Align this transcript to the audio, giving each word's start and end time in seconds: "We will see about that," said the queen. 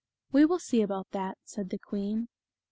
"We 0.31 0.45
will 0.45 0.57
see 0.57 0.81
about 0.81 1.11
that," 1.11 1.37
said 1.43 1.69
the 1.69 1.77
queen. 1.77 2.27